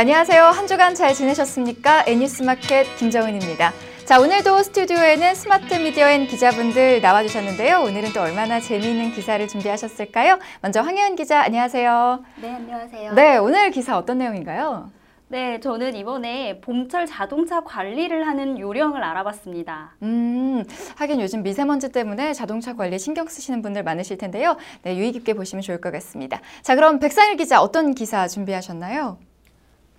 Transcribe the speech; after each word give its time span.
안녕하세요. 0.00 0.44
한 0.44 0.66
주간 0.66 0.94
잘 0.94 1.12
지내셨습니까? 1.12 2.04
N뉴스마켓 2.06 2.96
김정은입니다. 2.96 3.70
자, 4.06 4.18
오늘도 4.18 4.62
스튜디오에는 4.62 5.34
스마트 5.34 5.74
미디어엔 5.74 6.26
기자분들 6.26 7.02
나와주셨는데요. 7.02 7.80
오늘은 7.80 8.14
또 8.14 8.22
얼마나 8.22 8.60
재미있는 8.60 9.12
기사를 9.12 9.46
준비하셨을까요? 9.46 10.38
먼저 10.62 10.80
황혜은 10.80 11.16
기자, 11.16 11.42
안녕하세요. 11.42 12.24
네, 12.40 12.54
안녕하세요. 12.54 13.12
네, 13.12 13.36
오늘 13.36 13.70
기사 13.72 13.98
어떤 13.98 14.16
내용인가요? 14.16 14.90
네, 15.28 15.60
저는 15.60 15.94
이번에 15.94 16.62
봄철 16.62 17.04
자동차 17.04 17.60
관리를 17.60 18.26
하는 18.26 18.58
요령을 18.58 19.04
알아봤습니다. 19.04 19.96
음, 20.00 20.64
하긴 20.96 21.20
요즘 21.20 21.42
미세먼지 21.42 21.92
때문에 21.92 22.32
자동차 22.32 22.74
관리에 22.74 22.96
신경 22.96 23.28
쓰시는 23.28 23.60
분들 23.60 23.82
많으실 23.82 24.16
텐데요. 24.16 24.56
네, 24.80 24.96
유의 24.96 25.12
깊게 25.12 25.34
보시면 25.34 25.60
좋을 25.60 25.78
것 25.82 25.92
같습니다. 25.92 26.40
자, 26.62 26.74
그럼 26.74 27.00
백상일 27.00 27.36
기자 27.36 27.60
어떤 27.60 27.94
기사 27.94 28.26
준비하셨나요? 28.26 29.18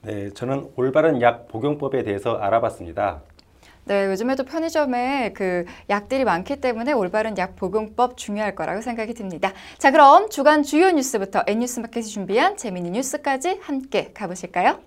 네, 0.03 0.31
저는 0.31 0.71
올바른 0.75 1.21
약 1.21 1.47
복용법에 1.47 2.03
대해서 2.03 2.35
알아봤습니다. 2.35 3.21
네, 3.85 4.07
요즘에도 4.07 4.43
편의점에 4.45 5.33
그 5.33 5.65
약들이 5.89 6.23
많기 6.23 6.59
때문에 6.59 6.91
올바른 6.93 7.37
약 7.37 7.55
복용법 7.55 8.17
중요할 8.17 8.55
거라고 8.55 8.81
생각이 8.81 9.13
듭니다. 9.13 9.53
자, 9.77 9.91
그럼 9.91 10.29
주간 10.29 10.63
주요 10.63 10.91
뉴스부터 10.91 11.43
N뉴스 11.47 11.79
마켓이 11.79 12.05
준비한 12.05 12.57
재미있는 12.57 12.93
뉴스까지 12.93 13.59
함께 13.61 14.11
가보실까요? 14.13 14.79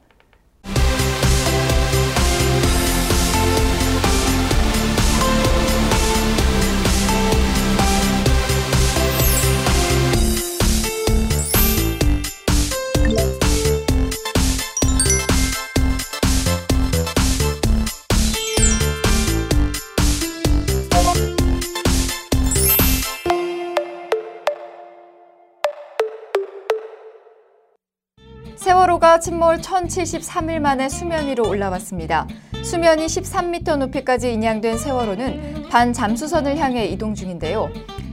세월호가 28.95 29.19
침몰 29.21 29.59
1073일 29.59 30.61
만에 30.61 30.89
수면 30.89 31.27
위로 31.27 31.49
올라왔습니다. 31.49 32.27
수면이 32.63 33.07
13m 33.07 33.77
높이까지 33.77 34.33
인양된 34.33 34.79
세월호는 34.79 35.69
반잠수선을 35.69 36.59
향해 36.59 36.87
이동 36.87 37.15
중인데요. 37.15 37.71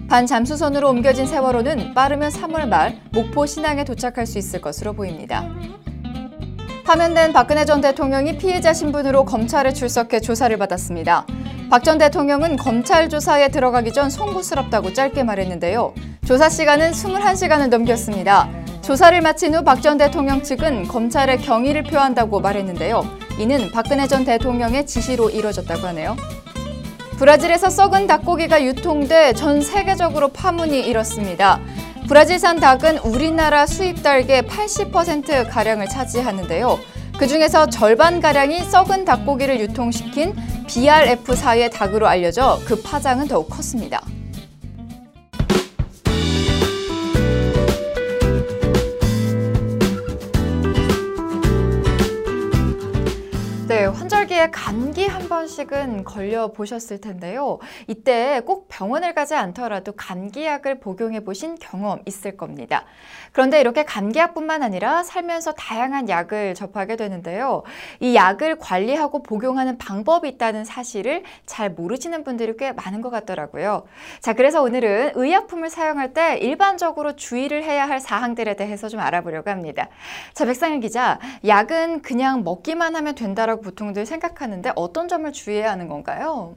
반잠수선으로 0.08 0.90
옮겨진 0.90 1.26
세월호는 1.26 1.94
빠르면 1.94 2.32
3월 2.32 2.68
말 2.68 3.00
목포 3.12 3.46
신항에 3.46 3.84
도착할 3.84 4.26
수 4.26 4.38
있을 4.38 4.62
것으로 4.62 4.94
보입니다. 4.94 5.48
파면된 6.86 7.34
박근혜 7.34 7.66
전 7.66 7.82
대통령이 7.82 8.38
피해자 8.38 8.74
신분으로 8.74 9.26
검찰에 9.26 9.74
출석해 9.74 10.20
조사를 10.20 10.56
받았습니다. 10.58 11.26
박 11.70 11.84
전 11.84 11.98
대통령은 11.98 12.58
검찰 12.58 13.08
조사에 13.08 13.50
들어가기 13.50 13.94
전 13.94 14.10
송구스럽다고 14.10 14.94
짧게 14.94 15.24
말했는데요. 15.24 15.94
조사 16.26 16.50
시간은 16.50 16.92
21시간을 16.92 17.70
넘겼습니다. 17.70 18.61
조사를 18.82 19.22
마친 19.22 19.54
후 19.54 19.64
박 19.64 19.82
전 19.82 19.98
대통령 19.98 20.42
측은 20.44 20.88
검찰에 20.88 21.38
경의를 21.38 21.84
표한다고 21.84 22.40
말했는데요. 22.40 23.04
이는 23.40 23.72
박근혜 23.72 24.08
전 24.08 24.26
대통령의 24.26 24.86
지시로 24.86 25.30
이뤄졌다고 25.30 25.88
하네요. 25.88 26.16
브라질에서 27.18 27.70
썩은 27.70 28.08
닭고기가 28.08 28.64
유통돼 28.64 29.34
전 29.34 29.62
세계적으로 29.62 30.30
파문이 30.30 30.80
일었습니다. 30.82 31.60
브라질산 32.08 32.60
닭은 32.60 32.98
우리나라 33.00 33.66
수입 33.68 34.02
닭의 34.02 34.44
80%가량을 34.44 35.88
차지하는데요. 35.88 36.80
그 37.18 37.28
중에서 37.28 37.68
절반가량이 37.70 38.62
썩은 38.64 39.06
닭고기를 39.06 39.60
유통시킨 39.60 40.36
BRF사의 40.68 41.70
닭으로 41.70 42.08
알려져 42.08 42.60
그 42.66 42.82
파장은 42.82 43.28
더욱 43.28 43.50
컸습니다. 43.50 44.02
번씩은 55.42 56.04
걸려 56.04 56.52
보셨을 56.52 57.02
텐데요. 57.02 57.58
이때 57.88 58.42
꼭 58.46 58.68
병원을 58.70 59.16
가지 59.16 59.34
않더라도 59.34 59.94
감기약을 59.94 60.80
복용해 60.80 61.22
보신 61.22 61.56
경험 61.56 62.02
있을 62.06 62.38
겁니다. 62.38 62.86
그런데 63.32 63.60
이렇게 63.60 63.84
감기약뿐만 63.84 64.62
아니라 64.62 65.04
살면서 65.04 65.54
다양한 65.54 66.10
약을 66.10 66.54
접하게 66.54 66.96
되는데요. 66.96 67.64
이 68.00 68.14
약을 68.14 68.60
관리하고 68.60 69.24
복용하는 69.24 69.78
방법이 69.78 70.28
있다는 70.30 70.64
사실을 70.64 71.24
잘 71.46 71.72
모르시는 71.72 72.24
분들이 72.24 72.56
꽤 72.58 72.72
많은 72.74 73.02
것 73.02 73.10
같더라고요. 73.10 73.86
자, 74.20 74.34
그래서 74.34 74.62
오늘은 74.62 75.14
의약품을 75.16 75.70
사용할 75.70 76.14
때 76.14 76.38
일반적으로 76.38 77.16
주의를 77.16 77.64
해야 77.64 77.88
할 77.88 78.00
사항들에 78.00 78.56
대해서 78.56 78.90
좀 78.90 79.00
알아보려고 79.00 79.50
합니다. 79.50 79.88
자, 80.34 80.46
백상일 80.46 80.82
기자, 80.82 81.20
약은 81.48 82.02
그냥 82.02 82.44
먹기만 82.44 82.96
하면 82.96 83.16
된다라고 83.16 83.62
보통들 83.62 84.06
생각하는데 84.06 84.74
어떤 84.76 85.08
점을 85.08 85.31
주의해야 85.32 85.72
하는 85.72 85.88
건가요? 85.88 86.56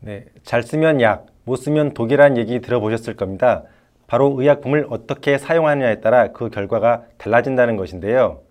네, 0.00 0.26
잘 0.42 0.62
쓰면 0.62 1.00
약, 1.00 1.26
못 1.44 1.56
쓰면 1.56 1.94
독이라는 1.94 2.36
얘기 2.36 2.60
들어보셨을 2.60 3.16
겁니다. 3.16 3.64
바로 4.06 4.34
의약품을 4.38 4.86
어떻게 4.90 5.38
사용하느냐에 5.38 6.00
따라 6.00 6.32
그 6.32 6.50
결과가 6.50 7.04
달라진다는 7.18 7.76
것인데요. 7.76 8.42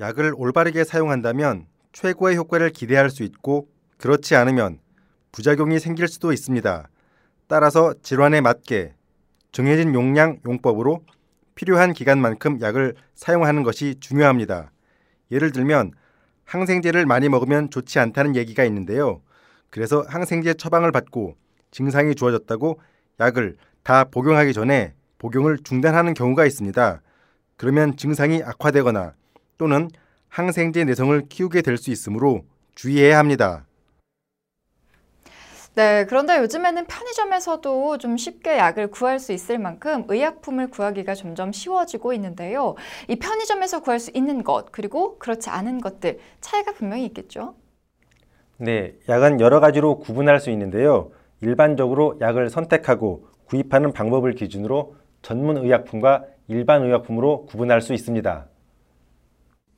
약을 0.00 0.34
올바르게 0.36 0.84
사용한다면 0.84 1.66
최고의 1.92 2.36
효과를 2.36 2.70
기대할 2.70 3.10
수 3.10 3.22
있고 3.22 3.68
그렇지 3.98 4.34
않으면 4.34 4.78
부작용이 5.32 5.78
생길 5.78 6.08
수도 6.08 6.32
있습니다. 6.32 6.88
따라서 7.46 7.94
질환에 8.02 8.40
맞게 8.40 8.94
정해진 9.52 9.94
용량, 9.94 10.38
용법으로 10.46 11.04
필요한 11.54 11.92
기간만큼 11.92 12.60
약을 12.60 12.94
사용하는 13.14 13.62
것이 13.62 14.00
중요합니다. 14.00 14.72
예를 15.30 15.52
들면 15.52 15.92
항생제를 16.44 17.06
많이 17.06 17.28
먹으면 17.28 17.70
좋지 17.70 17.98
않다는 17.98 18.36
얘기가 18.36 18.64
있는데요. 18.64 19.20
그래서 19.70 20.04
항생제 20.08 20.54
처방을 20.54 20.92
받고 20.92 21.36
증상이 21.70 22.14
좋아졌다고 22.14 22.80
약을 23.20 23.56
다 23.82 24.04
복용하기 24.04 24.52
전에 24.52 24.94
복용을 25.18 25.58
중단하는 25.58 26.14
경우가 26.14 26.46
있습니다. 26.46 27.00
그러면 27.56 27.96
증상이 27.96 28.42
악화되거나 28.42 29.14
또는 29.58 29.88
항생제 30.28 30.84
내성을 30.84 31.22
키우게 31.28 31.62
될 31.62 31.76
수 31.76 31.90
있으므로 31.90 32.44
주의해야 32.74 33.18
합니다. 33.18 33.66
네, 35.76 36.06
그런데 36.06 36.38
요즘에는 36.38 36.86
편의점에서도 36.86 37.98
좀 37.98 38.16
쉽게 38.16 38.58
약을 38.58 38.92
구할 38.92 39.18
수 39.18 39.32
있을 39.32 39.58
만큼 39.58 40.04
의약품을 40.06 40.70
구하기가 40.70 41.16
점점 41.16 41.50
쉬워지고 41.50 42.12
있는데요. 42.12 42.76
이 43.08 43.16
편의점에서 43.16 43.80
구할 43.80 43.98
수 43.98 44.12
있는 44.14 44.44
것, 44.44 44.70
그리고 44.70 45.18
그렇지 45.18 45.50
않은 45.50 45.80
것들, 45.80 46.20
차이가 46.40 46.72
분명히 46.72 47.04
있겠죠? 47.06 47.56
네, 48.56 48.94
약은 49.08 49.40
여러 49.40 49.58
가지로 49.58 49.98
구분할 49.98 50.38
수 50.38 50.50
있는데요. 50.50 51.10
일반적으로 51.40 52.18
약을 52.20 52.50
선택하고 52.50 53.26
구입하는 53.46 53.92
방법을 53.92 54.34
기준으로 54.34 54.94
전문 55.22 55.56
의약품과 55.56 56.24
일반 56.46 56.84
의약품으로 56.84 57.46
구분할 57.46 57.80
수 57.80 57.94
있습니다. 57.94 58.46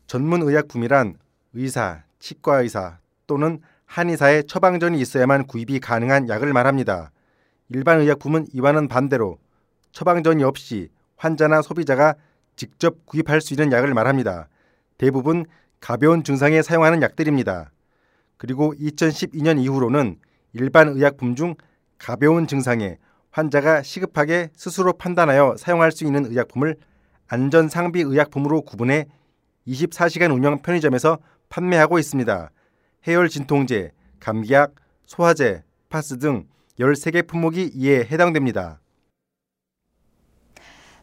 전문 0.07 0.43
의약품이란 0.43 1.17
의사, 1.55 2.03
치과 2.19 2.61
의사 2.61 2.99
또는 3.27 3.63
한의사의 3.87 4.45
처방전이 4.45 5.01
있어야만 5.01 5.47
구입이 5.47 5.81
가능한 5.81 6.29
약을 6.29 6.53
말합니다. 6.53 7.11
일반 7.71 8.01
의약품은 8.01 8.47
이와는 8.53 8.89
반대로 8.89 9.39
처방전이 9.93 10.45
없이 10.45 10.91
환자나 11.17 11.63
소비자가 11.63 12.15
직접 12.57 13.07
구입할 13.07 13.41
수 13.41 13.55
있는 13.55 13.73
약을 13.73 13.95
말합니다. 13.95 14.49
대부분 14.99 15.47
가벼운 15.81 16.23
증상에 16.25 16.63
사용하는 16.63 17.03
약들입니다. 17.03 17.71
그리고 18.37 18.75
2012년 18.75 19.61
이후로는 19.61 20.19
일반 20.53 20.89
의약품 20.89 21.35
중 21.35 21.55
가벼운 21.99 22.47
증상에 22.47 22.99
환자가 23.31 23.83
시급하게 23.83 24.51
스스로 24.55 24.93
판단하여 24.95 25.57
사용할 25.59 25.93
수 25.93 26.05
있는 26.05 26.27
의약품을 26.27 26.77
안전상비 27.29 28.01
의약품으로 28.01 28.63
구분해 28.63 29.07
24시간 29.67 30.33
운영 30.35 30.63
편의점에서 30.63 31.19
판매하고 31.49 31.99
있습니다. 31.99 32.51
해열 33.07 33.29
진통제, 33.29 33.93
감기약, 34.19 34.75
소화제, 35.07 35.63
파스 35.89 36.19
등 36.19 36.47
13개 36.81 37.27
품목이 37.27 37.71
이에 37.75 38.01
해당됩니다. 38.01 38.81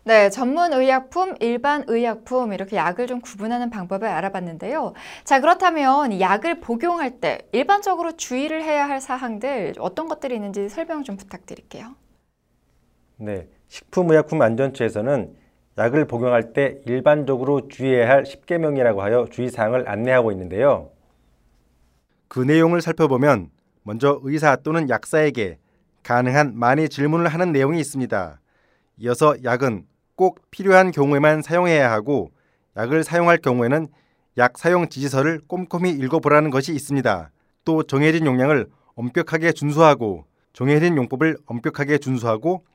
네, 0.05 0.29
전문 0.29 0.73
의약품, 0.73 1.35
일반 1.39 1.85
의약품 1.87 2.51
이렇게 2.51 2.75
약을 2.75 3.07
좀 3.07 3.21
구분하는 3.21 3.69
방법을 3.69 4.05
알아봤는데요. 4.05 4.93
자, 5.23 5.39
그렇다면 5.39 6.19
약을 6.19 6.59
복용할 6.59 7.21
때 7.21 7.47
일반적으로 7.53 8.17
주의를 8.17 8.63
해야 8.63 8.89
할 8.89 8.99
사항들 8.99 9.75
어떤 9.79 10.09
것들이 10.09 10.35
있는지 10.35 10.67
설명 10.67 11.03
좀 11.03 11.15
부탁드릴게요. 11.15 11.95
네, 13.15 13.47
식품의약품안전처에서는 13.69 15.37
약을 15.77 16.05
복용할 16.05 16.51
때 16.51 16.81
일반적으로 16.85 17.69
주의해야 17.69 18.09
할 18.09 18.23
10계명이라고 18.23 18.97
하여 18.97 19.27
주의사항을 19.31 19.87
안내하고 19.87 20.33
있는데요. 20.33 20.92
그 22.33 22.39
내용을 22.39 22.81
살펴보면 22.81 23.51
먼저 23.83 24.19
의사 24.23 24.55
또는 24.55 24.89
약사에게 24.89 25.59
가능한 26.01 26.57
많이 26.57 26.89
질문을 26.89 27.27
하는 27.27 27.51
내용이 27.51 27.79
있습니다. 27.79 28.41
이어서 28.97 29.35
약은 29.43 29.85
꼭 30.15 30.41
필요한 30.49 30.89
경우에만 30.89 31.43
사용해야 31.43 31.91
하고 31.91 32.31
약을 32.75 33.03
사용할 33.03 33.37
경우에는 33.37 33.87
약 34.39 34.57
사용 34.57 34.89
지시서를 34.89 35.41
꼼꼼히 35.47 35.91
읽어보라는 35.91 36.49
것이 36.49 36.73
있습니다. 36.73 37.29
또 37.65 37.83
정해진 37.83 38.25
용량을 38.25 38.65
엄격하게 38.95 39.51
준수하고 39.51 40.25
정해진 40.53 40.97
용법을 40.97 41.37
엄격하게 41.45 41.99
준수하고 41.99 42.65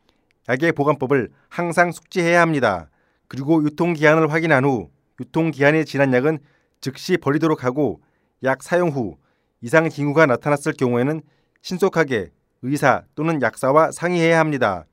약의 0.48 0.70
보관법을 0.70 1.30
항상 1.48 1.90
숙지해야 1.90 2.40
합니다. 2.40 2.90
그리고 3.26 3.64
유통기한을 3.64 4.30
확인한 4.30 4.64
후 4.64 4.88
유통기한이 5.20 5.84
지난 5.84 6.12
약은 6.12 6.38
즉시 6.80 7.16
버리도록 7.16 7.64
하고 7.64 8.00
약 8.44 8.62
사용 8.62 8.90
후 8.90 9.16
이상 9.60 9.88
징후가 9.88 10.26
나타났을 10.26 10.72
경우에는 10.72 11.22
신속하게 11.62 12.30
의사 12.62 13.02
또는 13.14 13.42
약사와 13.42 13.92
상의해야 13.92 14.38
합니다. 14.38 14.84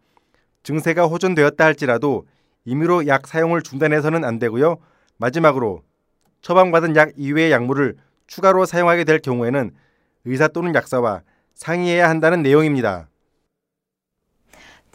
증세가 0.64 1.06
호전되었다 1.06 1.64
할지라도 1.64 2.26
임의로 2.66 3.08
약 3.08 3.28
사용을 3.28 3.62
중단해서는 3.62 4.24
안 4.24 4.40
되고요. 4.40 4.78
마지막으로 5.18 5.84
처방받은 6.42 6.96
약 6.96 7.12
이외의 7.16 7.52
약물을 7.52 7.96
추가로 8.28 8.66
사용하게 8.66 9.04
될 9.04 9.20
경우에는 9.20 9.72
의사 10.26 10.48
또는 10.48 10.74
약사와 10.74 11.22
상의해야 11.54 12.10
한다는 12.10 12.42
내용입니다. 12.42 13.08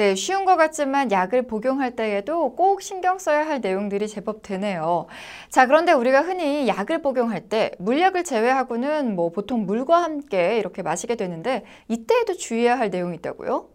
네, 0.00 0.14
쉬운 0.14 0.46
것 0.46 0.56
같지만 0.56 1.12
약을 1.12 1.46
복용할 1.46 1.94
때에도 1.94 2.54
꼭 2.56 2.80
신경 2.80 3.18
써야 3.18 3.46
할 3.46 3.60
내용들이 3.60 4.08
제법 4.08 4.40
되네요. 4.42 5.06
자, 5.50 5.66
그런데 5.66 5.92
우리가 5.92 6.22
흔히 6.22 6.66
약을 6.68 7.02
복용할 7.02 7.48
때 7.50 7.72
물약을 7.78 8.24
제외하고는 8.24 9.14
뭐 9.14 9.30
보통 9.30 9.66
물과 9.66 10.02
함께 10.02 10.58
이렇게 10.58 10.82
마시게 10.82 11.16
되는데 11.16 11.64
이때에도 11.88 12.34
주의해야 12.34 12.78
할 12.78 12.88
내용이 12.90 13.16
있다고요? 13.18 13.68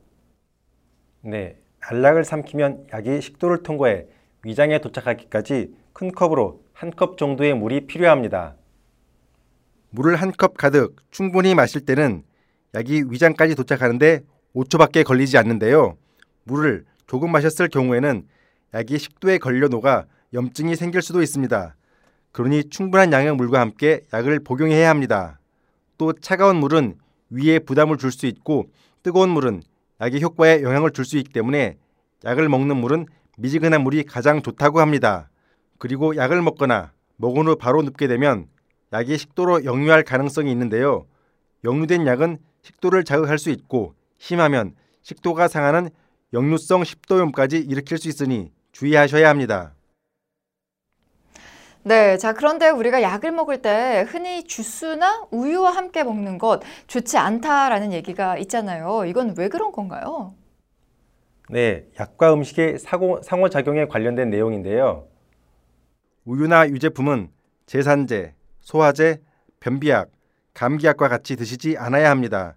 네, 1.21 1.57
알약을 1.81 2.23
삼키면 2.23 2.87
약이 2.93 3.19
식도를 3.21 3.63
통과해 3.63 4.05
위장에 4.43 4.79
도착하기까지 4.79 5.75
큰 5.93 6.11
컵으로 6.11 6.63
한 6.73 6.91
컵 6.91 7.17
정도의 7.17 7.53
물이 7.55 7.87
필요합니다. 7.87 8.55
물을 9.89 10.15
한 10.17 10.31
컵 10.31 10.57
가득 10.57 10.95
충분히 11.11 11.55
마실 11.55 11.85
때는 11.85 12.23
약이 12.75 13.05
위장까지 13.09 13.55
도착하는데 13.55 14.21
5초밖에 14.53 15.03
걸리지 15.03 15.37
않는데요. 15.37 15.97
물을 16.45 16.85
조금 17.07 17.31
마셨을 17.31 17.67
경우에는 17.67 18.27
약이 18.73 18.97
식도에 18.97 19.37
걸려 19.39 19.67
녹아 19.67 20.05
염증이 20.33 20.75
생길 20.75 21.01
수도 21.01 21.21
있습니다. 21.21 21.75
그러니 22.31 22.69
충분한 22.69 23.11
양의 23.11 23.35
물과 23.35 23.59
함께 23.59 24.01
약을 24.13 24.39
복용해야 24.41 24.89
합니다. 24.89 25.39
또 25.97 26.13
차가운 26.13 26.57
물은 26.57 26.97
위에 27.29 27.59
부담을 27.59 27.97
줄 27.97 28.11
수 28.11 28.25
있고 28.27 28.69
뜨거운 29.03 29.29
물은 29.29 29.61
약의 30.01 30.21
효과에 30.21 30.61
영향을 30.61 30.91
줄 30.91 31.05
수 31.05 31.17
있기 31.17 31.31
때문에 31.31 31.77
약을 32.23 32.49
먹는 32.49 32.77
물은 32.77 33.05
미지근한 33.37 33.81
물이 33.81 34.03
가장 34.03 34.41
좋다고 34.41 34.79
합니다. 34.79 35.29
그리고 35.77 36.15
약을 36.15 36.41
먹거나 36.41 36.91
먹은 37.17 37.47
후 37.47 37.55
바로 37.55 37.81
눕게 37.81 38.07
되면 38.07 38.47
약이 38.93 39.17
식도로 39.17 39.65
역류할 39.65 40.03
가능성이 40.03 40.51
있는데요. 40.51 41.05
역류된 41.63 42.05
약은 42.05 42.37
식도를 42.61 43.03
자극할 43.03 43.39
수 43.39 43.49
있고 43.49 43.95
심하면 44.17 44.75
식도가 45.01 45.47
상하는 45.47 45.89
역류성 46.33 46.83
식도염까지 46.83 47.57
일으킬 47.59 47.97
수 47.97 48.09
있으니 48.09 48.51
주의하셔야 48.71 49.29
합니다. 49.29 49.73
네, 51.83 52.17
자, 52.17 52.33
그런데 52.33 52.69
우리가 52.69 53.03
약을 53.03 53.31
먹을 53.31 53.61
때 53.61 54.05
흔히 54.09 54.43
주스나 54.43 55.27
우유와 55.29 55.69
함께 55.69 56.03
먹는 56.03 56.39
것 56.39 56.61
좋지 56.87 57.17
않다라는 57.17 57.93
얘기가 57.93 58.39
있잖아요. 58.39 59.05
이건 59.05 59.35
왜 59.37 59.49
그런 59.49 59.71
건가요? 59.71 60.33
네, 61.47 61.85
약과 61.99 62.33
음식의 62.33 62.79
사고, 62.79 63.21
상호작용에 63.21 63.85
관련된 63.85 64.31
내용인데요. 64.31 65.07
우유나 66.25 66.69
유제품은 66.69 67.29
제산제, 67.67 68.33
소화제, 68.61 69.21
변비약, 69.59 70.09
감기약과 70.55 71.07
같이 71.07 71.35
드시지 71.35 71.77
않아야 71.77 72.09
합니다. 72.09 72.55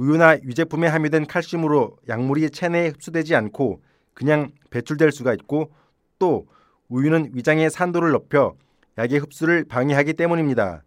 우유나 0.00 0.38
유제품에 0.38 0.86
함유된 0.86 1.26
칼슘으로 1.26 1.98
약물이 2.08 2.48
체내에 2.48 2.88
흡수되지 2.88 3.34
않고 3.34 3.82
그냥 4.14 4.50
배출될 4.70 5.12
수가 5.12 5.34
있고 5.34 5.70
또 6.18 6.46
우유는 6.88 7.32
위장의 7.34 7.68
산도를 7.68 8.12
높여 8.12 8.54
약의 8.96 9.18
흡수를 9.18 9.66
방해하기 9.68 10.14
때문입니다. 10.14 10.84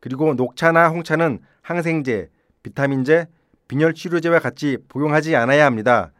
그리고 0.00 0.32
녹차나 0.32 0.88
홍차는 0.88 1.40
항생제, 1.60 2.30
비타민제, 2.62 3.26
빈혈 3.68 3.92
치료제와 3.92 4.38
같이 4.38 4.78
복용하지 4.88 5.36
않아야 5.36 5.66
합니다. 5.66 6.12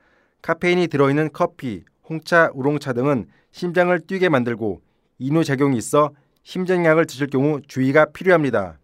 카페인이 0.43 0.89
들어있는 0.89 1.31
커피, 1.33 1.83
홍차, 2.07 2.51
우롱차 2.53 2.93
등은 2.93 3.27
심장을 3.53 3.99
뛰게 4.01 4.29
만들고 4.29 4.83
이뇨작용이 5.19 5.79
있어 5.79 6.11
심장약을 6.43 7.07
드실 7.07 7.29
경우 7.29 7.63
주의가 7.67 8.05
필요합니다. 8.13 8.79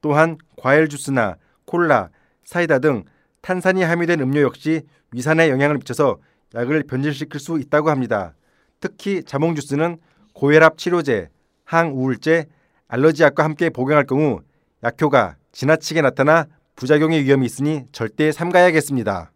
또한 0.00 0.38
과일 0.56 0.88
주스나 0.88 1.38
콜라, 1.64 2.10
사이다 2.50 2.80
등 2.80 3.04
탄산이 3.42 3.84
함유된 3.84 4.20
음료 4.20 4.40
역시 4.42 4.82
위산에 5.12 5.50
영향을 5.50 5.76
미쳐서 5.76 6.18
약을 6.56 6.82
변질시킬 6.82 7.38
수 7.38 7.60
있다고 7.60 7.90
합니다. 7.90 8.34
특히 8.80 9.22
자몽 9.22 9.54
주스는 9.54 9.98
고혈압 10.34 10.76
치료제, 10.76 11.28
항우울제, 11.64 12.46
알러지약과 12.88 13.44
함께 13.44 13.70
복용할 13.70 14.04
경우 14.04 14.40
약효가 14.82 15.36
지나치게 15.52 16.02
나타나 16.02 16.46
부작용의 16.74 17.22
위험이 17.22 17.46
있으니 17.46 17.84
절대 17.92 18.32
삼가야겠습니다. 18.32 19.30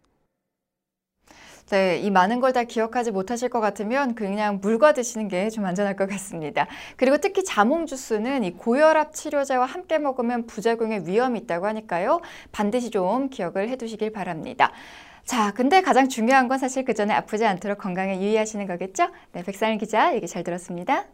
네, 1.69 1.97
이 1.97 2.11
많은 2.11 2.39
걸 2.41 2.53
다 2.53 2.63
기억하지 2.63 3.09
못하실 3.11 3.49
것 3.49 3.59
같으면 3.59 4.13
그냥 4.15 4.59
물과 4.61 4.93
드시는 4.93 5.27
게 5.27 5.49
좀 5.49 5.65
안전할 5.65 5.95
것 5.95 6.07
같습니다. 6.09 6.67
그리고 6.95 7.17
특히 7.17 7.43
자몽 7.43 7.85
주스는 7.87 8.43
이 8.43 8.51
고혈압 8.51 9.13
치료제와 9.13 9.65
함께 9.65 9.97
먹으면 9.97 10.45
부작용의 10.45 11.07
위험이 11.07 11.39
있다고 11.39 11.65
하니까요. 11.67 12.21
반드시 12.51 12.91
좀 12.91 13.29
기억을 13.29 13.69
해두시길 13.69 14.11
바랍니다. 14.11 14.71
자, 15.25 15.51
근데 15.53 15.81
가장 15.81 16.07
중요한 16.07 16.47
건 16.47 16.59
사실 16.59 16.85
그 16.85 16.93
전에 16.93 17.13
아프지 17.15 17.45
않도록 17.45 17.79
건강에 17.79 18.21
유의하시는 18.21 18.67
거겠죠? 18.67 19.07
네, 19.33 19.43
백상일 19.43 19.79
기자 19.79 20.13
얘기 20.15 20.27
잘 20.27 20.43
들었습니다. 20.43 21.05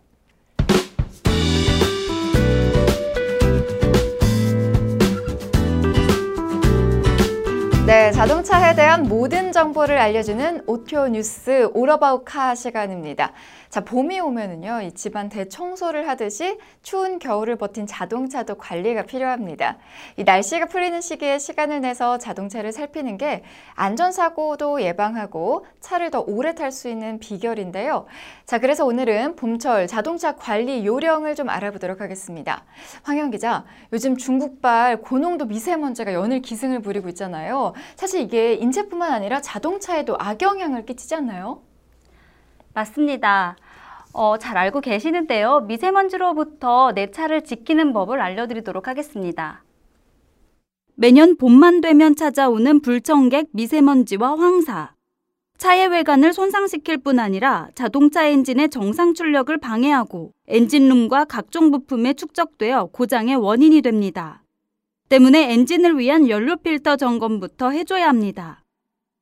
네, 7.91 8.09
자동차에 8.13 8.73
대한 8.73 9.03
모든 9.03 9.51
정보를 9.51 9.97
알려주는 9.97 10.63
auto 10.65 11.09
news 11.09 11.69
all 11.73 11.92
about 11.92 12.23
car 12.23 12.55
시간입니다. 12.55 13.33
자, 13.69 13.81
봄이 13.85 14.19
오면은요, 14.19 14.81
이 14.81 14.91
집안 14.91 15.29
대청소를 15.29 16.07
하듯이 16.07 16.57
추운 16.83 17.19
겨울을 17.19 17.57
버틴 17.57 17.87
자동차도 17.87 18.55
관리가 18.55 19.03
필요합니다. 19.03 19.77
이 20.17 20.23
날씨가 20.23 20.65
풀리는 20.67 20.99
시기에 20.99 21.37
시간을 21.37 21.79
내서 21.79 22.17
자동차를 22.17 22.73
살피는 22.73 23.17
게 23.17 23.43
안전사고도 23.75 24.81
예방하고 24.81 25.65
차를 25.79 26.11
더 26.11 26.19
오래 26.19 26.53
탈 26.53 26.71
수 26.71 26.89
있는 26.89 27.19
비결인데요. 27.19 28.05
자, 28.45 28.59
그래서 28.59 28.85
오늘은 28.85 29.37
봄철 29.37 29.87
자동차 29.87 30.35
관리 30.35 30.85
요령을 30.85 31.35
좀 31.35 31.49
알아보도록 31.49 32.01
하겠습니다. 32.01 32.63
황영 33.03 33.31
기자, 33.31 33.63
요즘 33.93 34.17
중국발 34.17 35.01
고농도 35.01 35.45
미세먼지가 35.45 36.13
연일 36.13 36.41
기승을 36.41 36.81
부리고 36.81 37.07
있잖아요. 37.09 37.73
사실 37.95 38.21
이게 38.21 38.53
인체뿐만 38.53 39.11
아니라 39.11 39.41
자동차에도 39.41 40.15
악영향을 40.19 40.85
끼치지 40.85 41.15
않나요? 41.15 41.61
맞습니다. 42.73 43.57
어, 44.13 44.37
잘 44.37 44.57
알고 44.57 44.81
계시는데요. 44.81 45.61
미세먼지로부터 45.61 46.91
내 46.93 47.11
차를 47.11 47.43
지키는 47.43 47.93
법을 47.93 48.19
알려드리도록 48.19 48.87
하겠습니다. 48.87 49.63
매년 50.95 51.37
봄만 51.37 51.81
되면 51.81 52.15
찾아오는 52.15 52.81
불청객 52.81 53.47
미세먼지와 53.53 54.37
황사. 54.37 54.93
차의 55.57 55.89
외관을 55.89 56.33
손상시킬 56.33 56.97
뿐 56.97 57.19
아니라 57.19 57.69
자동차 57.75 58.25
엔진의 58.25 58.69
정상 58.69 59.13
출력을 59.13 59.55
방해하고 59.59 60.31
엔진룸과 60.47 61.25
각종 61.25 61.69
부품에 61.69 62.13
축적되어 62.13 62.89
고장의 62.91 63.35
원인이 63.35 63.81
됩니다. 63.83 64.40
때문에 65.11 65.51
엔진을 65.51 65.99
위한 65.99 66.29
연료 66.29 66.55
필터 66.55 66.95
점검부터 66.95 67.71
해줘야 67.71 68.07
합니다. 68.07 68.63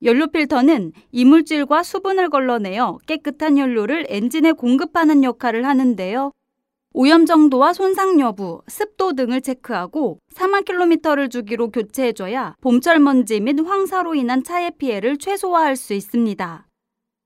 연료 0.03 0.27
필터는 0.27 0.91
이물질과 1.11 1.81
수분을 1.81 2.29
걸러내어 2.29 2.99
깨끗한 3.07 3.57
연료를 3.57 4.05
엔진에 4.07 4.51
공급하는 4.51 5.23
역할을 5.23 5.65
하는데요. 5.65 6.31
오염 6.93 7.25
정도와 7.25 7.73
손상 7.73 8.19
여부, 8.19 8.61
습도 8.67 9.13
등을 9.13 9.41
체크하고 9.41 10.19
4만 10.35 10.63
킬로미터를 10.63 11.29
주기로 11.29 11.71
교체해줘야 11.71 12.55
봄철 12.61 12.99
먼지 12.99 13.39
및 13.39 13.59
황사로 13.59 14.13
인한 14.13 14.43
차의 14.43 14.73
피해를 14.77 15.17
최소화할 15.17 15.75
수 15.75 15.95
있습니다. 15.95 16.67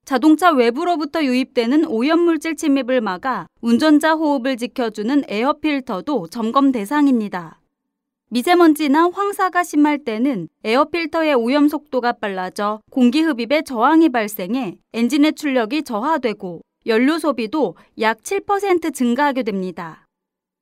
자동차 0.06 0.52
외부로부터 0.52 1.22
유입되는 1.22 1.84
오염물질 1.86 2.56
침입을 2.56 3.02
막아 3.02 3.46
운전자 3.62 4.14
호흡을 4.14 4.56
지켜주는 4.56 5.24
에어 5.28 5.52
필터도 5.62 6.28
점검 6.28 6.72
대상입니다. 6.72 7.60
미세먼지나 8.34 9.12
황사가 9.14 9.64
심할 9.64 10.00
때는 10.00 10.50
에어 10.64 10.86
필터의 10.86 11.36
오염 11.36 11.68
속도가 11.68 12.14
빨라져 12.14 12.82
공기 12.90 13.22
흡입에 13.22 13.62
저항이 13.62 14.10
발생해 14.10 14.80
엔진의 14.92 15.34
출력이 15.34 15.84
저하되고 15.84 16.62
연료 16.88 17.20
소비도 17.20 17.76
약 18.00 18.24
7% 18.24 18.92
증가하게 18.92 19.44
됩니다. 19.44 20.08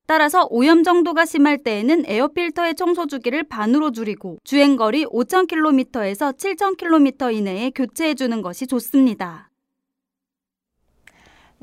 따라서 0.06 0.46
오염 0.50 0.82
정도가 0.82 1.24
심할 1.24 1.56
때에는 1.56 2.04
에어 2.08 2.28
필터의 2.28 2.74
청소 2.74 3.06
주기를 3.06 3.44
반으로 3.44 3.90
줄이고 3.90 4.36
주행거리 4.44 5.06
5,000km에서 5.06 6.36
7,000km 6.36 7.34
이내에 7.34 7.70
교체해 7.70 8.12
주는 8.12 8.42
것이 8.42 8.66
좋습니다. 8.66 9.48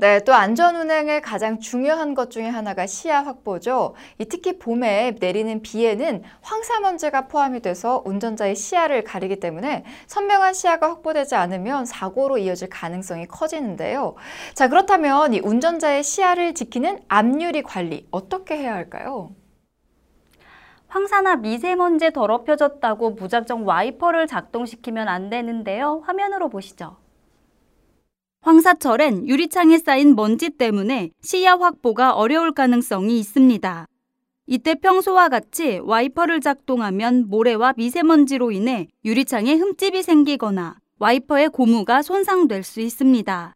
네, 0.00 0.20
또 0.20 0.32
안전 0.32 0.76
운행의 0.76 1.20
가장 1.20 1.60
중요한 1.60 2.14
것 2.14 2.30
중에 2.30 2.48
하나가 2.48 2.86
시야 2.86 3.22
확보죠. 3.22 3.94
특히 4.30 4.58
봄에 4.58 5.16
내리는 5.20 5.60
비에는 5.60 6.22
황사먼지가 6.40 7.28
포함이 7.28 7.60
돼서 7.60 8.02
운전자의 8.06 8.56
시야를 8.56 9.04
가리기 9.04 9.40
때문에 9.40 9.84
선명한 10.06 10.54
시야가 10.54 10.88
확보되지 10.88 11.34
않으면 11.34 11.84
사고로 11.84 12.38
이어질 12.38 12.70
가능성이 12.70 13.26
커지는데요. 13.26 14.14
자, 14.54 14.68
그렇다면 14.68 15.34
이 15.34 15.40
운전자의 15.40 16.02
시야를 16.02 16.54
지키는 16.54 17.00
앞유리 17.08 17.62
관리 17.62 18.08
어떻게 18.10 18.56
해야 18.56 18.72
할까요? 18.72 19.34
황사나 20.88 21.36
미세먼지 21.36 22.10
더럽혀졌다고 22.10 23.10
무작정 23.10 23.68
와이퍼를 23.68 24.28
작동시키면 24.28 25.08
안 25.08 25.28
되는데요. 25.28 26.02
화면으로 26.06 26.48
보시죠. 26.48 26.99
황사철엔 28.42 29.28
유리창에 29.28 29.76
쌓인 29.76 30.16
먼지 30.16 30.48
때문에 30.48 31.10
시야 31.20 31.56
확보가 31.56 32.14
어려울 32.14 32.52
가능성이 32.52 33.18
있습니다. 33.20 33.86
이때 34.46 34.74
평소와 34.74 35.28
같이 35.28 35.78
와이퍼를 35.84 36.40
작동하면 36.40 37.28
모래와 37.28 37.74
미세먼지로 37.76 38.50
인해 38.50 38.88
유리창에 39.04 39.54
흠집이 39.56 40.02
생기거나 40.02 40.78
와이퍼의 40.98 41.50
고무가 41.50 42.00
손상될 42.00 42.62
수 42.62 42.80
있습니다. 42.80 43.54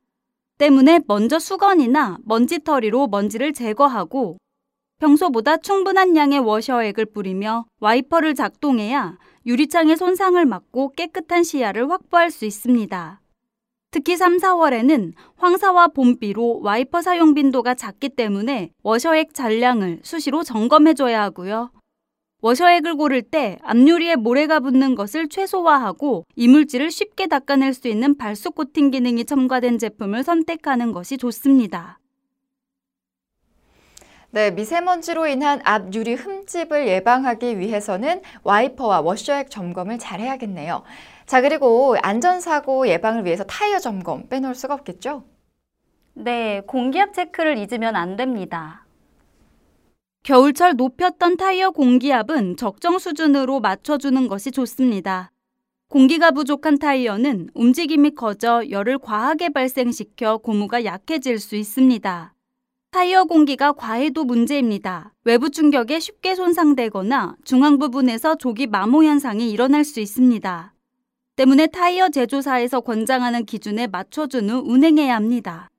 때문에 0.59 1.01
먼저 1.07 1.39
수건이나 1.39 2.19
먼지털이로 2.25 3.09
먼지를 3.09 3.55
제거하고 3.55 4.37
평소보다 5.01 5.57
충분한 5.57 6.15
양의 6.15 6.41
워셔액을 6.41 7.07
뿌리며 7.07 7.65
와이퍼를 7.81 8.35
작동해야 8.35 9.17
유리창의 9.47 9.97
손상을 9.97 10.45
막고 10.45 10.91
깨끗한 10.91 11.43
시야를 11.43 11.91
확보할 11.91 12.31
수 12.31 12.45
있습니다. 12.45 13.24
특히 13.95 14.17
3, 14.17 14.39
4월에는 14.39 15.13
황사와 15.37 15.87
봄비로 15.87 16.63
와이퍼 16.63 17.01
사용 17.01 17.33
빈도가 17.33 17.77
작기 17.77 18.09
때문에 18.09 18.71
워셔액 18.83 19.35
잔량을 19.35 20.01
수시로 20.03 20.43
점검해줘야 20.43 21.23
하고요. 21.23 21.71
워셔액을 22.41 22.97
고를 22.97 23.23
때 23.23 23.57
앞유리에 23.63 24.17
모래가 24.17 24.59
붙는 24.59 24.97
것을 24.97 25.29
최소화하고 25.29 26.25
이물질을 26.35 26.91
쉽게 26.91 27.29
닦아낼 27.29 27.73
수 27.73 27.87
있는 27.87 28.17
발수 28.17 28.51
코팅 28.51 28.91
기능이 28.91 29.25
첨가된 29.27 29.79
제품을 29.79 30.25
선택하는 30.25 30.91
것이 30.91 31.17
좋습니다. 31.17 32.01
네, 34.33 34.51
미세먼지로 34.51 35.29
인한 35.29 35.61
앞 35.63 35.95
유리 35.95 36.15
흠집을 36.15 36.89
예방하기 36.89 37.61
위해서는 37.61 38.23
와이퍼와 38.43 39.03
워셔액 39.03 39.49
점검을 39.49 40.01
잘 40.01 40.19
해야겠네요. 40.19 40.83
자, 41.27 41.41
그리고 41.41 41.97
안전사고 42.03 42.87
예방을 42.89 43.25
위해서 43.25 43.45
타이어 43.45 43.79
점검 43.79 44.29
빼놓을 44.29 44.55
수가 44.55 44.75
없겠죠? 44.75 45.25
네, 46.15 46.61
공기압 46.67 47.15
체크를 47.15 47.59
잊으면 47.59 47.97
안 47.97 48.17
됩니다. 48.17 48.87
겨울철 50.23 50.77
높였던 50.77 51.37
타이어 51.37 51.71
공기압은 51.71 52.57
적정 52.57 52.99
수준으로 52.99 53.61
맞춰주는 53.61 54.29
것이 54.29 54.51
좋습니다. 54.51 55.31
공기가 55.89 56.31
부족한 56.31 56.79
타이어는 56.79 57.51
움직임이 57.55 58.11
커져 58.11 58.63
열을 58.69 58.99
과하게 58.99 59.51
발생시켜 59.51 60.39
고무가 60.39 60.85
약해질 60.85 61.39
수 61.39 61.57
있습니다. 61.57 62.35
타이어 62.91 63.25
공기가 63.25 63.73
과해도 63.73 64.25
문제입니다. 64.25 65.13
외부 65.25 65.51
충격에 65.51 66.01
쉽게 66.01 66.35
손상되거나 66.35 67.37
중앙 67.45 67.79
부분에서 67.79 68.37
조기 68.37 68.67
마모 68.67 69.05
현상이 69.05 69.51
일어날 69.51 69.85
수 69.85 70.01
있습니다. 70.01 70.74
때문에 71.37 71.67
타이어 71.67 72.09
제조사에서 72.09 72.81
권장하는 72.81 73.45
기준에 73.45 73.87
맞춰준 73.87 74.51
후 74.51 74.63
운행해야 74.65 75.15
합니다. 75.15 75.71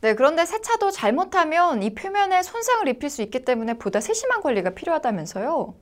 네, 0.00 0.14
그런데 0.14 0.44
세차도 0.44 0.90
잘못하면 0.90 1.82
이 1.82 1.94
표면에 1.94 2.42
손상을 2.42 2.86
입힐 2.88 3.10
수 3.10 3.22
있기 3.22 3.44
때문에 3.44 3.74
보다 3.74 4.00
세심한 4.00 4.40
관리가 4.40 4.70
필요하다면서요? 4.70 5.74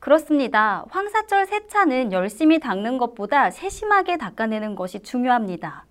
그렇습니다. 0.00 0.84
황사철 0.90 1.46
세차는 1.46 2.12
열심히 2.12 2.58
닦는 2.58 2.98
것보다 2.98 3.50
세심하게 3.50 4.18
닦아내는 4.18 4.74
것이 4.74 5.00
중요합니다. 5.00 5.86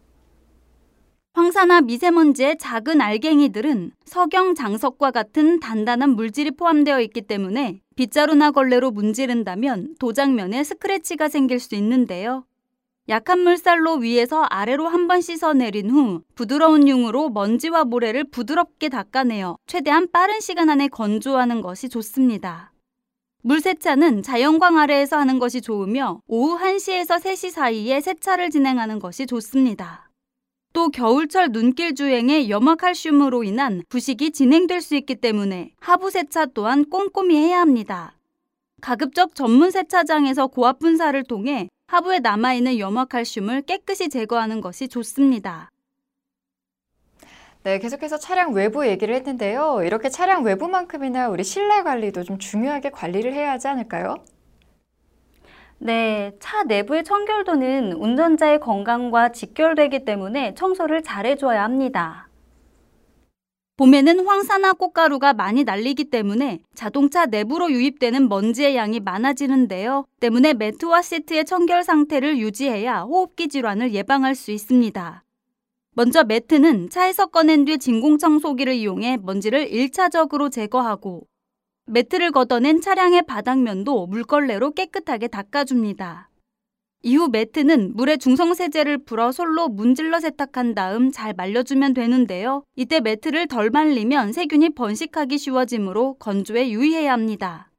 황사나 1.33 1.81
미세먼지의 1.81 2.57
작은 2.57 3.01
알갱이들은 3.01 3.91
석영, 4.05 4.55
장석과 4.55 5.11
같은 5.11 5.59
단단한 5.59 6.11
물질이 6.11 6.51
포함되어 6.51 7.01
있기 7.01 7.23
때문에 7.23 7.81
빗자루나 7.95 8.51
걸레로 8.51 8.91
문지른다면 8.91 9.95
도장면에 9.99 10.63
스크래치가 10.63 11.29
생길 11.29 11.59
수 11.59 11.75
있는데요. 11.75 12.45
약한 13.07 13.39
물살로 13.39 13.97
위에서 13.97 14.43
아래로 14.43 14.87
한 14.87 15.07
번 15.07 15.21
씻어내린 15.21 15.91
후 15.91 16.23
부드러운 16.33 16.87
융으로 16.87 17.29
먼지와 17.29 17.85
모래를 17.85 18.23
부드럽게 18.25 18.89
닦아내어 18.89 19.57
최대한 19.67 20.09
빠른 20.11 20.39
시간 20.39 20.69
안에 20.69 20.87
건조하는 20.87 21.61
것이 21.61 21.87
좋습니다. 21.87 22.73
물 23.43 23.61
세차는 23.61 24.23
자연광 24.23 24.79
아래에서 24.79 25.17
하는 25.17 25.37
것이 25.37 25.61
좋으며 25.61 26.19
오후 26.27 26.57
1시에서 26.57 27.21
3시 27.21 27.51
사이에 27.51 28.01
세차를 28.01 28.49
진행하는 28.49 28.97
것이 28.97 29.27
좋습니다. 29.27 30.09
또 30.75 30.89
겨울철 30.89 31.53
눈길 31.53 31.95
주행에 31.95 32.49
염화칼슘으로 32.49 33.45
인한 33.45 33.81
부식이 33.87 34.31
진행될 34.31 34.81
수 34.81 34.97
있기 34.97 35.15
때문에 35.15 35.71
하부 35.79 36.11
세차 36.11 36.47
또한 36.47 36.83
꼼꼼히 36.89 37.37
해야 37.37 37.61
합니다. 37.61 38.17
가급적 38.81 39.35
전문 39.35 39.71
세차장에서 39.71 40.47
고압 40.47 40.79
분사를 40.79 41.23
통해 41.23 41.69
하부에 41.87 42.19
남아있는 42.19 42.77
염화칼슘을 42.77 43.61
깨끗이 43.61 44.09
제거하는 44.09 44.59
것이 44.59 44.89
좋습니다. 44.89 45.71
네, 47.63 47.79
계속해서 47.79 48.17
차량 48.17 48.51
외부 48.51 48.85
얘기를 48.85 49.15
했는데요. 49.15 49.81
이렇게 49.85 50.09
차량 50.09 50.43
외부만큼이나 50.43 51.29
우리 51.29 51.45
실내 51.45 51.83
관리도 51.83 52.23
좀 52.23 52.37
중요하게 52.37 52.89
관리를 52.89 53.33
해야 53.33 53.51
하지 53.51 53.69
않을까요? 53.69 54.17
네, 55.85 56.31
차 56.39 56.63
내부의 56.63 57.03
청결도는 57.03 57.93
운전자의 57.93 58.59
건강과 58.59 59.33
직결되기 59.33 60.03
때문에 60.03 60.55
청소를 60.55 61.03
잘해줘야 61.03 61.63
합니다. 61.63 62.27
봄에는 63.77 64.25
황사나 64.25 64.73
꽃가루가 64.73 65.33
많이 65.33 65.63
날리기 65.63 66.05
때문에 66.05 66.61
자동차 66.73 67.27
내부로 67.27 67.71
유입되는 67.71 68.27
먼지의 68.29 68.75
양이 68.75 68.99
많아지는데요. 68.99 70.05
때문에 70.19 70.55
매트와 70.55 71.03
시트의 71.03 71.45
청결 71.45 71.83
상태를 71.83 72.39
유지해야 72.39 73.01
호흡기 73.01 73.47
질환을 73.47 73.93
예방할 73.93 74.33
수 74.33 74.49
있습니다. 74.49 75.23
먼저 75.91 76.23
매트는 76.23 76.89
차에서 76.89 77.27
꺼낸 77.27 77.63
뒤 77.63 77.77
진공청소기를 77.77 78.73
이용해 78.73 79.19
먼지를 79.21 79.69
1차적으로 79.69 80.51
제거하고 80.51 81.27
매트를 81.87 82.31
걷어낸 82.31 82.81
차량의 82.81 83.27
바닥면도 83.27 84.07
물걸레로 84.07 84.71
깨끗하게 84.71 85.27
닦아줍니다. 85.27 86.29
이후 87.03 87.29
매트는 87.29 87.95
물에 87.95 88.17
중성세제를 88.17 89.05
풀어 89.05 89.31
솔로 89.31 89.69
문질러 89.69 90.19
세탁한 90.19 90.73
다음 90.73 91.11
잘 91.11 91.35
말려주면 91.35 91.93
되는데요. 91.93 92.63
이때 92.75 92.99
매트를 92.99 93.47
덜 93.47 93.69
말리면 93.69 94.33
세균이 94.33 94.71
번식하기 94.71 95.37
쉬워지므로 95.37 96.15
건조에 96.15 96.71
유의해야 96.71 97.13
합니다. 97.13 97.69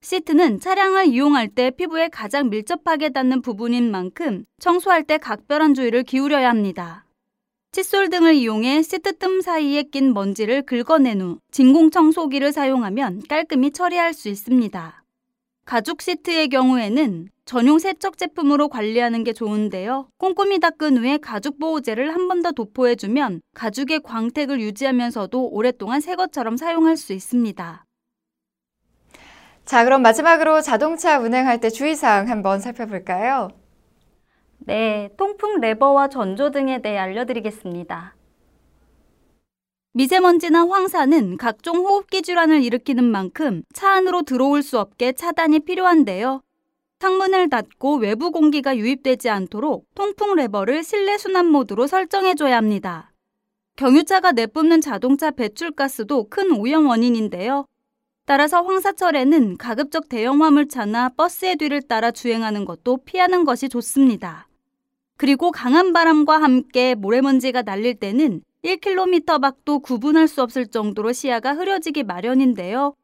시트는 0.00 0.58
차량을 0.58 1.08
이용할 1.08 1.48
때 1.48 1.70
피부에 1.70 2.08
가장 2.08 2.48
밀접하게 2.48 3.10
닿는 3.10 3.42
부분인 3.42 3.90
만큼 3.90 4.46
청소할 4.60 5.04
때 5.04 5.18
각별한 5.18 5.74
주의를 5.74 6.04
기울여야 6.04 6.48
합니다. 6.48 7.04
칫솔 7.72 8.10
등을 8.10 8.34
이용해 8.34 8.82
시트 8.82 9.16
뜸 9.16 9.40
사이에 9.40 9.84
낀 9.84 10.12
먼지를 10.12 10.60
긁어낸 10.62 11.22
후 11.22 11.38
진공 11.50 11.90
청소기를 11.90 12.52
사용하면 12.52 13.22
깔끔히 13.30 13.70
처리할 13.70 14.12
수 14.12 14.28
있습니다. 14.28 15.02
가죽 15.64 16.02
시트의 16.02 16.48
경우에는 16.50 17.28
전용 17.46 17.78
세척 17.78 18.18
제품으로 18.18 18.68
관리하는 18.68 19.24
게 19.24 19.32
좋은데요. 19.32 20.08
꼼꼼히 20.18 20.58
닦은 20.60 20.98
후에 20.98 21.16
가죽 21.16 21.58
보호제를 21.58 22.14
한 22.14 22.28
번 22.28 22.42
더 22.42 22.52
도포해주면 22.52 23.40
가죽의 23.54 24.00
광택을 24.02 24.60
유지하면서도 24.60 25.48
오랫동안 25.50 26.00
새 26.02 26.14
것처럼 26.14 26.56
사용할 26.58 26.96
수 26.98 27.12
있습니다. 27.14 27.84
자, 29.64 29.84
그럼 29.84 30.02
마지막으로 30.02 30.60
자동차 30.60 31.18
운행할 31.20 31.60
때 31.60 31.70
주의사항 31.70 32.28
한번 32.28 32.60
살펴볼까요? 32.60 33.50
네, 34.66 35.10
통풍 35.16 35.60
레버와 35.60 36.08
전조 36.08 36.50
등에 36.50 36.80
대해 36.82 36.98
알려드리겠습니다. 36.98 38.14
미세먼지나 39.94 40.66
황사는 40.68 41.36
각종 41.36 41.78
호흡기 41.78 42.22
질환을 42.22 42.62
일으키는 42.62 43.04
만큼 43.04 43.62
차 43.74 43.90
안으로 43.90 44.22
들어올 44.22 44.62
수 44.62 44.78
없게 44.78 45.12
차단이 45.12 45.60
필요한데요. 45.60 46.40
창문을 47.00 47.50
닫고 47.50 47.96
외부 47.96 48.30
공기가 48.30 48.76
유입되지 48.76 49.28
않도록 49.28 49.86
통풍 49.94 50.36
레버를 50.36 50.84
실내 50.84 51.18
순환 51.18 51.46
모드로 51.46 51.88
설정해줘야 51.88 52.56
합니다. 52.56 53.12
경유차가 53.76 54.32
내뿜는 54.32 54.80
자동차 54.80 55.30
배출가스도 55.32 56.28
큰 56.30 56.52
오염 56.52 56.86
원인인데요. 56.86 57.66
따라서 58.24 58.62
황사철에는 58.62 59.56
가급적 59.58 60.08
대형 60.08 60.42
화물차나 60.42 61.10
버스의 61.16 61.56
뒤를 61.56 61.82
따라 61.82 62.12
주행하는 62.12 62.64
것도 62.64 62.98
피하는 62.98 63.44
것이 63.44 63.68
좋습니다. 63.68 64.46
그리고 65.22 65.52
강한 65.52 65.92
바람과 65.92 66.42
함께 66.42 66.96
모래먼지가 66.96 67.62
날릴 67.62 67.94
때는 67.94 68.42
1km 68.64 69.40
밖도 69.40 69.78
구분할 69.78 70.26
수 70.26 70.42
없을 70.42 70.66
정도로 70.66 71.12
시야가 71.12 71.52
흐려지기 71.52 72.02
마련인데요. 72.02 72.96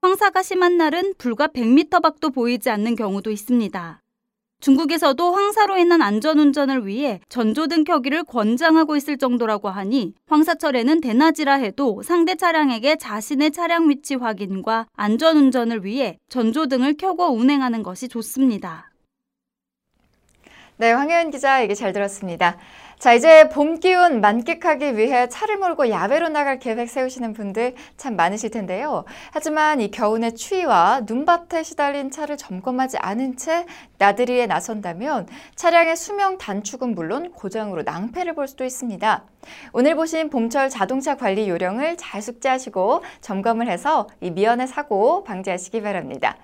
황사가 0.00 0.42
심한 0.42 0.78
날은 0.78 1.12
불과 1.18 1.46
100m 1.46 2.00
밖도 2.00 2.30
보이지 2.30 2.70
않는 2.70 2.96
경우도 2.96 3.30
있습니다. 3.30 4.02
중국에서도 4.60 5.30
황사로 5.30 5.76
인한 5.76 6.00
안전운전을 6.00 6.86
위해 6.86 7.20
전조등 7.28 7.84
켜기를 7.84 8.24
권장하고 8.24 8.96
있을 8.96 9.18
정도라고 9.18 9.68
하니 9.68 10.14
황사철에는 10.26 11.02
대낮이라 11.02 11.52
해도 11.52 12.00
상대 12.02 12.34
차량에게 12.34 12.96
자신의 12.96 13.50
차량 13.50 13.90
위치 13.90 14.14
확인과 14.14 14.86
안전운전을 14.96 15.84
위해 15.84 16.18
전조등을 16.30 16.94
켜고 16.96 17.26
운행하는 17.26 17.82
것이 17.82 18.08
좋습니다. 18.08 18.88
네, 20.80 20.92
황혜은 20.92 21.32
기자 21.32 21.60
얘기 21.60 21.74
잘 21.74 21.92
들었습니다. 21.92 22.56
자, 23.00 23.12
이제 23.12 23.48
봄 23.48 23.80
기운 23.80 24.20
만끽하기 24.20 24.96
위해 24.96 25.28
차를 25.28 25.56
몰고 25.56 25.90
야외로 25.90 26.28
나갈 26.28 26.60
계획 26.60 26.88
세우시는 26.88 27.32
분들 27.32 27.74
참 27.96 28.14
많으실 28.14 28.50
텐데요. 28.50 29.04
하지만 29.32 29.80
이 29.80 29.90
겨우내 29.90 30.34
추위와 30.34 31.00
눈밭에 31.04 31.64
시달린 31.64 32.12
차를 32.12 32.36
점검하지 32.36 32.98
않은 32.98 33.36
채 33.36 33.66
나들이에 33.98 34.46
나선다면 34.46 35.26
차량의 35.56 35.96
수명 35.96 36.38
단축은 36.38 36.94
물론 36.94 37.32
고장으로 37.32 37.82
낭패를 37.82 38.36
볼 38.36 38.46
수도 38.46 38.64
있습니다. 38.64 39.24
오늘 39.72 39.96
보신 39.96 40.30
봄철 40.30 40.70
자동차 40.70 41.16
관리 41.16 41.48
요령을 41.48 41.96
잘 41.96 42.22
숙지하시고 42.22 43.02
점검을 43.20 43.68
해서 43.68 44.08
이 44.20 44.30
미연의 44.30 44.68
사고 44.68 45.24
방지하시기 45.24 45.82
바랍니다. 45.82 46.36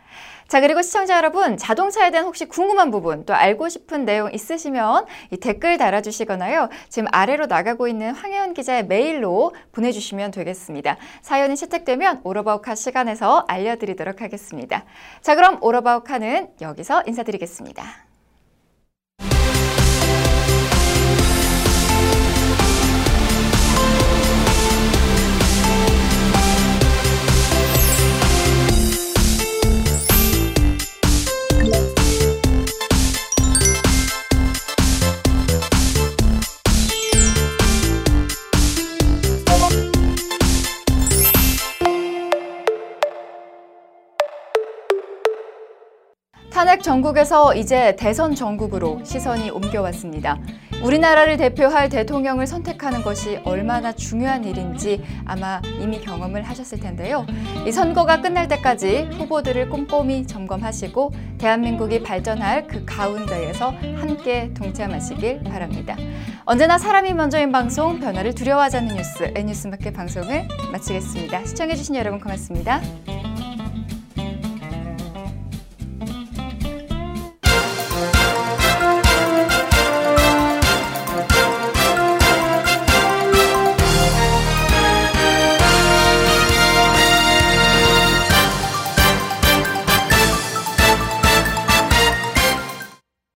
자, 0.49 0.61
그리고 0.61 0.83
시청자 0.83 1.17
여러분, 1.17 1.57
자동차에 1.57 2.11
대한 2.11 2.27
혹시 2.27 2.45
궁금한 2.47 2.91
부분, 2.91 3.25
또 3.25 3.35
알고 3.35 3.69
싶은 3.69 4.05
내용 4.05 4.33
있으시면 4.33 5.07
이 5.31 5.37
댓글 5.37 5.79
달아주시거나요. 5.79 6.69
지금 6.89 7.09
아래로 7.13 7.47
나가고 7.47 7.89
있는 7.89 8.13
황혜연 8.13 8.55
기자의 8.55 8.87
메일로 8.87 9.55
보내주시면 9.73 10.31
되겠습니다. 10.31 10.97
사연이 11.23 11.57
채택되면 11.57 12.21
오러바우카 12.25 12.75
시간에서 12.75 13.45
알려드리도록 13.49 14.21
하겠습니다. 14.21 14.85
자, 15.23 15.35
그럼 15.35 15.59
오러바우카는 15.63 16.51
여기서 16.61 17.03
인사드리겠습니다. 17.07 18.14
전국에서 46.95 47.57
이제 47.57 47.97
대선 47.97 48.37
전국으로 48.37 49.01
시선이 49.03 49.51
옮겨왔습니다. 49.51 50.39
우리나라를 50.85 51.37
대표할 51.37 51.89
대통령을 51.89 52.47
선택하는 52.47 53.03
것이 53.03 53.41
얼마나 53.45 53.91
중요한 53.91 54.45
일인지 54.45 55.03
아마 55.25 55.61
이미 55.81 56.01
경험을 56.01 56.45
하셨을 56.45 56.79
텐데요. 56.79 57.27
이 57.67 57.73
선거가 57.73 58.21
끝날 58.21 58.47
때까지 58.47 59.09
후보들을 59.11 59.71
꼼꼼히 59.71 60.25
점검하시고 60.25 61.11
대한민국이 61.39 62.01
발전할 62.05 62.69
그 62.69 62.85
가운데에서 62.85 63.71
함께 63.97 64.55
동참하시길 64.55 65.43
바랍니다. 65.43 65.97
언제나 66.45 66.79
사람이 66.79 67.13
먼저인 67.15 67.51
방송 67.51 67.99
변화를 67.99 68.37
두려워하지 68.37 68.77
않는 68.77 68.95
뉴스 68.95 69.33
N뉴스마켓 69.35 69.95
방송을 69.95 70.47
마치겠습니다. 70.71 71.45
시청해주신 71.45 71.97
여러분 71.97 72.21
고맙습니다. 72.21 72.81